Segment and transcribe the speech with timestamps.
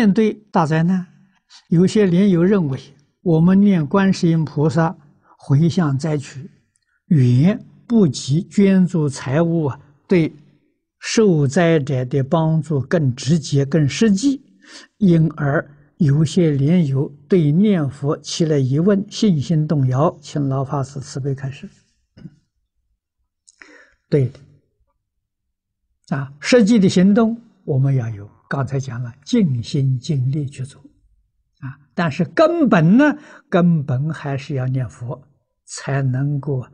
[0.00, 1.06] 面对大灾难，
[1.68, 2.80] 有些莲友认为，
[3.20, 4.96] 我们念观世音菩萨
[5.36, 6.50] 回向灾区，
[7.08, 9.78] 远不及捐助财物啊，
[10.08, 10.34] 对
[10.98, 14.40] 受灾者的帮助更直接、更实际。
[14.96, 21.68] 因而有些莲友对念佛起了疑问，信心动摇，请老法师慈悲开示。
[24.08, 24.32] 对
[26.08, 28.26] 的，啊，实际的行动我们要有。
[28.50, 30.82] 刚才讲了，尽心尽力去做，
[31.60, 33.04] 啊，但是根本呢，
[33.48, 35.22] 根本还是要念佛，
[35.66, 36.66] 才能够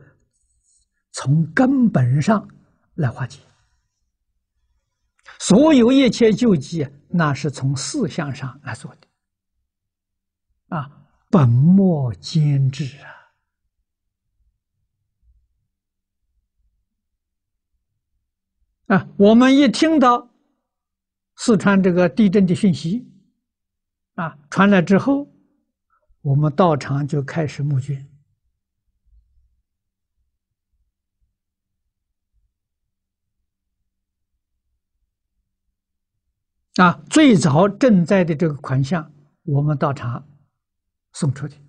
[1.11, 2.49] 从根本上
[2.95, 3.39] 来化解。
[5.37, 10.89] 所有一切救济，那是从四项上来做的，啊，
[11.29, 13.13] 本末兼治啊。
[18.87, 20.26] 啊，我们一听到
[21.37, 23.07] 四川这个地震的讯息，
[24.15, 25.31] 啊，传来之后，
[26.21, 28.09] 我们道场就开始募捐，
[36.77, 39.13] 啊，最早赈灾的这个款项，
[39.43, 40.27] 我们道场
[41.13, 41.61] 送出去。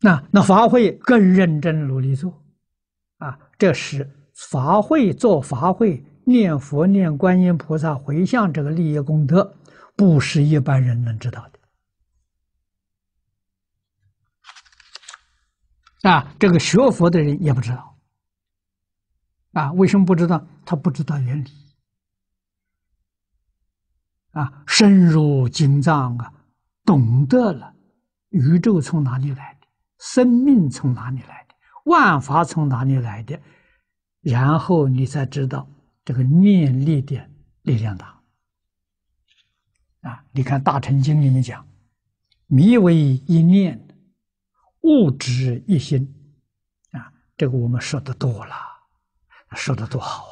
[0.00, 2.45] 那那法会更认真努力做，
[3.18, 9.56] 啊，这是法会做法会念佛念观音菩萨回向这个利益功德，
[9.96, 11.48] 不是一般人能知道
[16.02, 17.96] 的，啊，这个学佛的人也不知道，
[19.52, 20.46] 啊，为什么不知道？
[20.66, 21.50] 他不知道原理，
[24.32, 26.32] 啊，深入经藏啊，
[26.84, 27.72] 懂得了
[28.28, 29.66] 宇宙从哪里来的。
[29.98, 31.45] 生命从哪里来？
[31.86, 33.40] 万法从哪里来的？
[34.20, 35.68] 然后你才知道
[36.04, 37.30] 这个念力的
[37.62, 38.20] 力量大
[40.00, 40.24] 啊！
[40.32, 41.64] 你看《大乘经》里面讲
[42.46, 43.86] ：“迷为一念，
[44.80, 46.12] 悟知一心。”
[46.90, 48.54] 啊，这个我们说的多了，
[49.52, 50.26] 说的多好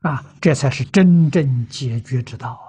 [0.00, 0.10] 啊！
[0.10, 2.60] 啊，这才是真正解决之道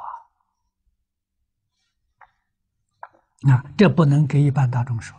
[3.43, 3.51] 啊！
[3.51, 5.17] 啊，这不能给一般大众说，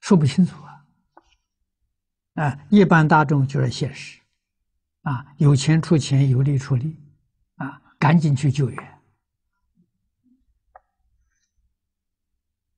[0.00, 0.75] 说不清楚啊！
[2.36, 4.20] 啊，一般大众就是现实，
[5.02, 6.96] 啊，有钱出钱，有力出力，
[7.56, 9.00] 啊，赶紧去救援，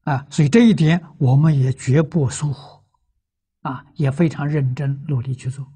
[0.04, 2.82] 啊，所以这一点我们也绝不疏忽，
[3.62, 5.66] 啊，也非常认真努力去做。